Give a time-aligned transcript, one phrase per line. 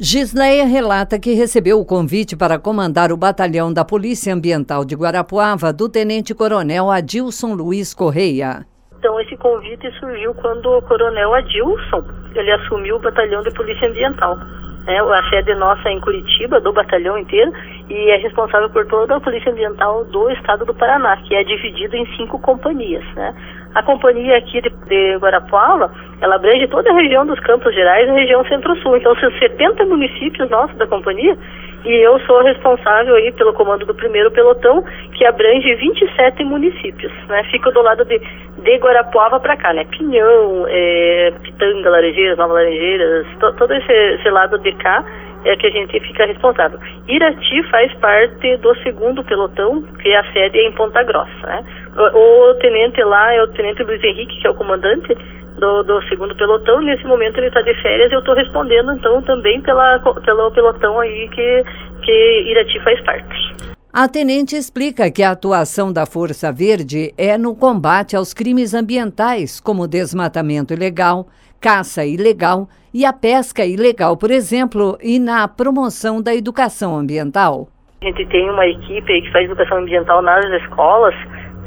[0.00, 5.72] Gisleia relata que recebeu o convite para comandar o batalhão da Polícia Ambiental de Guarapuava
[5.72, 8.64] do tenente-coronel Adilson Luiz Correia.
[8.96, 14.38] Então esse convite surgiu quando o coronel Adilson ele assumiu o batalhão de Polícia Ambiental.
[14.86, 17.52] É, a sede nossa é em Curitiba, do batalhão inteiro,
[17.90, 21.94] e é responsável por toda a Polícia Ambiental do estado do Paraná, que é dividido
[21.94, 23.04] em cinco companhias.
[23.14, 23.34] Né?
[23.74, 28.12] A companhia aqui de, de Guarapuava, ela abrange toda a região dos Campos Gerais e
[28.12, 28.96] região Centro-Sul.
[28.96, 31.36] Então, são 70 municípios nossos da companhia
[31.84, 37.44] e eu sou responsável aí pelo comando do primeiro pelotão, que abrange 27 municípios, né?
[37.50, 39.84] Fica do lado de, de Guarapuava para cá, né?
[39.84, 45.04] Pinhão, é, Pitanga, Laranjeiras, Nova Laranjeiras, to, todo esse, esse lado de cá
[45.44, 46.78] é que a gente fica responsável.
[47.06, 51.46] Irati faz parte do segundo pelotão, que a sede é em Ponta Grossa.
[51.46, 51.64] Né?
[51.96, 55.16] O, o, tenente lá é o tenente Luiz Henrique, que é o comandante
[55.58, 56.80] do, do segundo pelotão.
[56.80, 61.00] Nesse momento ele está de férias e eu estou respondendo então também pela, pelo pelotão
[61.00, 61.64] aí que,
[62.02, 63.68] que Irati faz parte.
[63.92, 69.60] A tenente explica que a atuação da Força Verde é no combate aos crimes ambientais,
[69.60, 71.26] como desmatamento ilegal,
[71.60, 77.68] caça ilegal e a pesca ilegal, por exemplo, e na promoção da educação ambiental.
[78.00, 81.14] A gente tem uma equipe que faz educação ambiental nas escolas,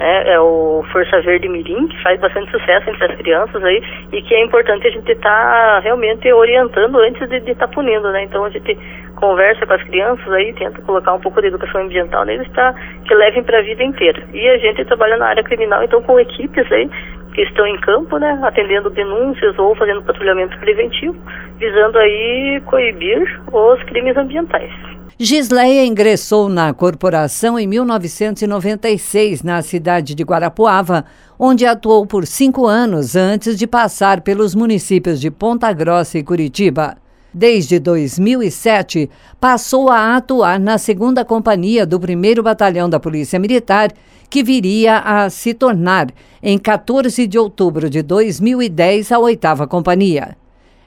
[0.00, 4.22] né, é o Força Verde Mirim, que faz bastante sucesso entre as crianças aí, e
[4.22, 8.24] que é importante a gente estar tá realmente orientando antes de estar tá punindo, né?
[8.24, 8.78] Então a gente
[9.16, 13.14] conversa com as crianças aí, tenta colocar um pouco de educação ambiental neles para que
[13.14, 14.22] levem para a vida inteira.
[14.32, 16.88] E a gente trabalha na área criminal, então com equipes aí
[17.34, 21.16] que estão em campo, né, atendendo denúncias ou fazendo patrulhamento preventivo,
[21.58, 24.72] visando aí coibir os crimes ambientais.
[25.22, 31.04] Gisleia ingressou na corporação em 1996, na cidade de Guarapuava,
[31.38, 36.96] onde atuou por cinco anos antes de passar pelos municípios de Ponta Grossa e Curitiba.
[37.32, 39.08] Desde 2007,
[39.40, 43.92] passou a atuar na segunda companhia do 1 Batalhão da Polícia Militar,
[44.28, 46.08] que viria a se tornar,
[46.42, 50.36] em 14 de outubro de 2010, a oitava companhia.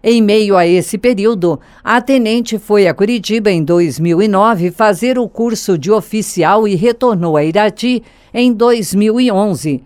[0.03, 5.77] Em meio a esse período, a tenente foi a Curitiba em 2009 fazer o curso
[5.77, 8.03] de oficial e retornou a Irati
[8.33, 9.81] em 2011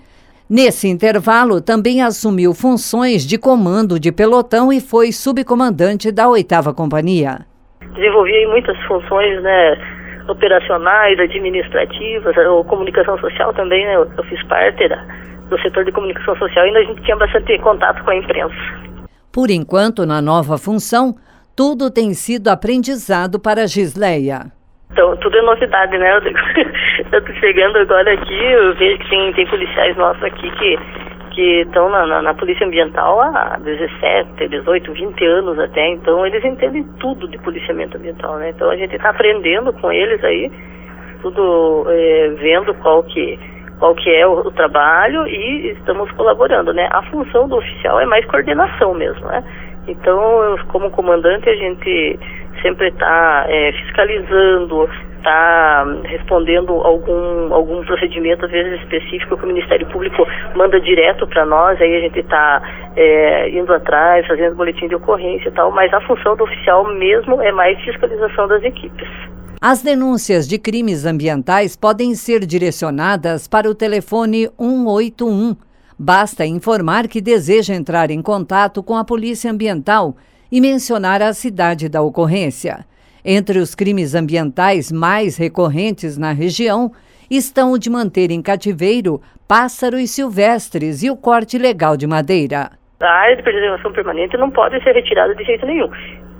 [0.49, 7.39] Nesse intervalo, também assumiu funções de comando de pelotão e foi subcomandante da oitava companhia.
[7.93, 9.77] Desenvolvi muitas funções, né,
[10.29, 12.33] operacionais, administrativas,
[12.69, 15.05] comunicação social também, né, eu fiz parte da,
[15.49, 18.55] do setor de comunicação social e ainda a gente tinha bastante contato com a imprensa.
[19.33, 21.15] Por enquanto, na nova função,
[21.57, 24.45] tudo tem sido aprendizado para Gisleia.
[24.91, 26.09] Então, tudo é novidade, né?
[27.11, 30.77] Eu tô chegando agora aqui, eu vejo que tem, tem policiais nossos aqui que
[31.37, 36.43] que estão na, na, na, Polícia Ambiental há 17, 18, 20 anos até, então eles
[36.43, 38.49] entendem tudo de policiamento ambiental, né?
[38.49, 40.51] Então a gente está aprendendo com eles aí,
[41.21, 43.39] tudo é, vendo qual que,
[43.77, 46.89] qual que é o, o, trabalho e estamos colaborando, né?
[46.91, 49.43] A função do oficial é mais coordenação mesmo, né?
[49.87, 52.19] Então, como comandante, a gente
[52.63, 54.89] sempre está é, fiscalizando,
[55.27, 61.45] está respondendo algum, algum procedimento, às vezes específico, que o Ministério Público manda direto para
[61.45, 62.61] nós, aí a gente está
[62.95, 67.41] é, indo atrás, fazendo boletim de ocorrência e tal, mas a função do oficial mesmo
[67.41, 69.07] é mais fiscalização das equipes.
[69.59, 75.55] As denúncias de crimes ambientais podem ser direcionadas para o telefone 181.
[75.99, 80.15] Basta informar que deseja entrar em contato com a Polícia Ambiental
[80.51, 82.85] e mencionar a cidade da ocorrência.
[83.29, 86.93] Entre os crimes ambientais mais recorrentes na região
[87.29, 92.71] estão o de manter em cativeiro pássaros silvestres e o corte ilegal de madeira.
[93.01, 95.89] A área de preservação permanente não pode ser retirada de jeito nenhum.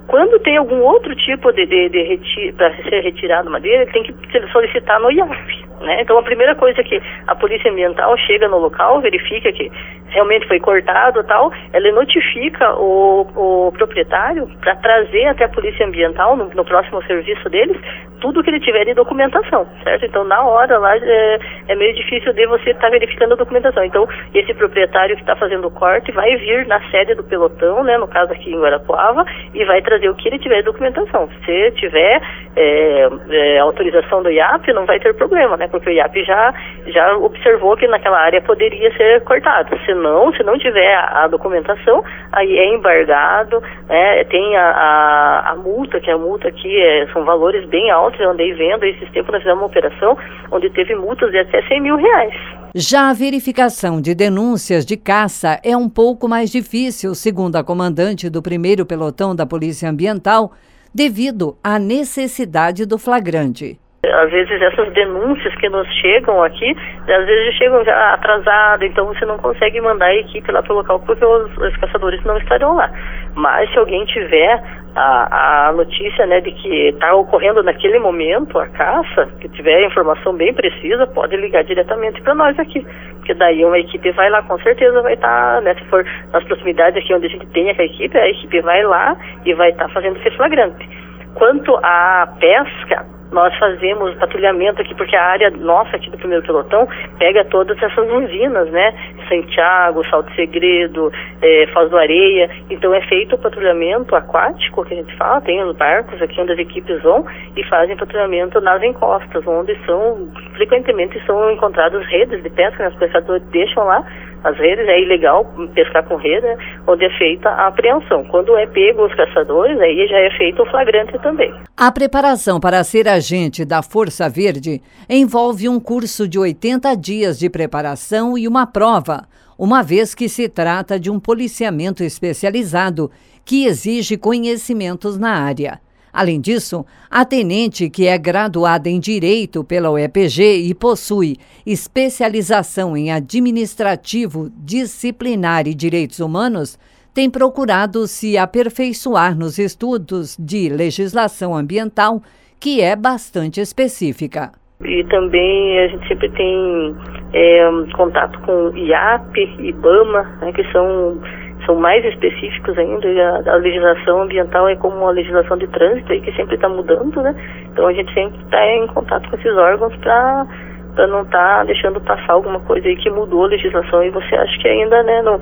[0.08, 4.04] Quando tem algum outro tipo de, de, de reti para ser retirado madeira, ele tem
[4.04, 5.67] que solicitar no IAF.
[5.82, 6.02] Né?
[6.02, 9.72] Então a primeira coisa que a polícia ambiental chega no local, verifica que
[10.10, 16.36] realmente foi cortado tal, ela notifica o, o proprietário para trazer até a polícia ambiental
[16.36, 17.78] no, no, próximo serviço deles
[18.22, 20.06] tudo que ele tiver de documentação, certo?
[20.06, 23.84] Então na hora lá é, é meio difícil de você estar tá verificando a documentação.
[23.84, 27.98] Então esse proprietário que está fazendo o corte vai vir na sede do pelotão, né?
[27.98, 31.30] No caso aqui em Guarapuava e vai trazer o que ele tiver de documentação.
[31.46, 32.22] Se tiver
[32.58, 35.68] é, é, autorização do IAP, não vai ter problema, né?
[35.68, 36.54] Porque o IAP já
[36.88, 39.78] já observou que naquela área poderia ser cortado.
[39.86, 44.24] Se não, se não tiver a, a documentação, aí é embargado, né?
[44.26, 48.32] tem a, a, a, multa, que a multa aqui é, são valores bem altos, eu
[48.32, 50.18] andei vendo, esses tempos nós fizemos uma operação
[50.52, 52.34] onde teve multas de até 100 mil reais.
[52.76, 58.30] Já a verificação de denúncias de caça é um pouco mais difícil, segundo a comandante
[58.30, 60.52] do primeiro pelotão da Polícia Ambiental,
[60.94, 63.80] devido à necessidade do flagrante.
[64.06, 66.78] Às vezes essas denúncias que nos chegam aqui,
[67.10, 70.78] às vezes chegam já atrasadas, então você não consegue mandar a equipe lá para o
[70.78, 72.92] local porque os, os, caçadores não estarão lá.
[73.36, 74.62] Mas se alguém tiver
[74.96, 80.36] a, a notícia né, de que está ocorrendo naquele momento a caça, que tiver informação
[80.36, 82.86] bem precisa, pode ligar diretamente para nós aqui.
[83.16, 86.44] Porque daí uma equipe vai lá, com certeza vai estar, tá, né, se for nas
[86.44, 89.88] proximidades aqui onde a gente tem essa equipe, a equipe vai lá e vai estar
[89.88, 90.88] tá fazendo esse flagrante.
[91.34, 96.88] Quanto à pesca, nós fazemos patrulhamento aqui, porque a área nossa aqui do primeiro pelotão
[97.18, 98.94] pega todas essas usinas, né?
[99.28, 102.50] Santiago, Salto Segredo, é, Foz do Areia.
[102.70, 106.54] Então é feito o patrulhamento aquático, que a gente fala, tem os barcos aqui onde
[106.54, 107.26] as equipes vão
[107.56, 112.90] e fazem patrulhamento nas encostas, onde são, frequentemente são encontradas redes de pesca, né?
[112.90, 114.04] os pescadores deixam lá
[114.44, 116.58] as redes, é ilegal pescar com rede, né?
[116.88, 118.24] onde é feita a apreensão.
[118.26, 121.54] Quando é pego os caçadores, aí já é feito o flagrante também.
[121.76, 127.50] A preparação para ser agente da Força Verde envolve um curso de 80 dias de
[127.50, 129.24] preparação e uma prova,
[129.58, 133.10] uma vez que se trata de um policiamento especializado
[133.46, 135.80] que exige conhecimentos na área.
[136.12, 143.12] Além disso, a tenente, que é graduada em Direito pela UEPG e possui especialização em
[143.12, 146.78] Administrativo, Disciplinar e Direitos Humanos,
[147.14, 152.22] tem procurado se aperfeiçoar nos estudos de legislação ambiental,
[152.60, 154.52] que é bastante específica.
[154.86, 156.96] E também a gente sempre tem
[157.34, 161.20] é, contato com IAP, IBAMA, né, que são
[161.68, 163.08] são mais específicos ainda.
[163.08, 167.22] A, a, legislação ambiental é como a legislação de trânsito aí que sempre está mudando,
[167.22, 167.36] né?
[167.72, 170.48] Então a gente sempre está em contato com esses órgãos para
[170.96, 174.36] para não estar tá deixando passar alguma coisa aí que mudou a legislação e você
[174.36, 175.40] acha que ainda, né, no,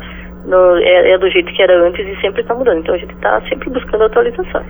[0.48, 2.80] no, é, é do jeito que era antes e sempre está mudando.
[2.80, 4.66] Então a gente está sempre buscando atualização.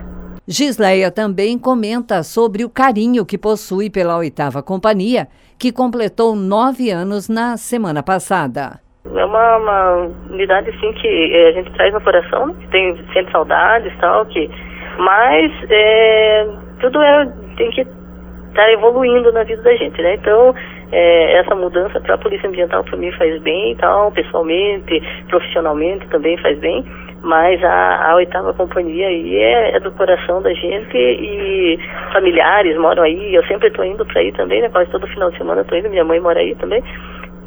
[0.47, 7.27] Gisleia também comenta sobre o carinho que possui pela oitava companhia, que completou nove anos
[7.27, 8.84] na semana passada.
[9.13, 13.93] É uma, uma unidade assim que eh, a gente traz no coração, tem sente saudades
[13.93, 14.49] e tal, que,
[14.97, 16.47] mas é,
[16.79, 20.15] tudo é, tem que estar tá evoluindo na vida da gente, né?
[20.15, 20.55] Então,
[20.91, 26.07] é, essa mudança para a Polícia Ambiental para mim faz bem e tal, pessoalmente, profissionalmente
[26.07, 26.83] também faz bem,
[27.21, 31.79] mas a, a oitava companhia aí é, é, do coração da gente e
[32.11, 34.69] familiares moram aí, eu sempre estou indo para aí também, né?
[34.69, 36.83] Quase todo final de semana estou indo, minha mãe mora aí também.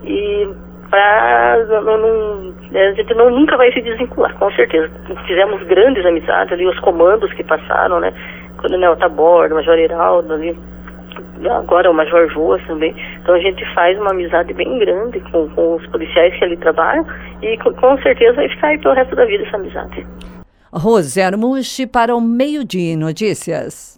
[0.04, 0.48] E
[0.90, 4.90] não, não, a gente não, nunca vai se desvincular, com certeza.
[5.26, 8.12] Fizemos grandes amizades ali, os comandos que passaram, né?
[8.56, 10.58] Coronel Tabor, Major Heraldo ali,
[11.50, 12.94] agora o Major Joas também.
[13.20, 17.06] Então a gente faz uma amizade bem grande com, com os policiais que ali trabalham
[17.42, 20.06] e com, com certeza vai ficar aí pelo resto da vida essa amizade.
[20.72, 23.97] Rosé Armuche para o Meio Dia Notícias.